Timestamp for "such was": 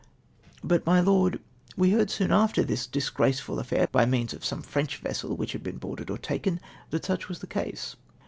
7.05-7.37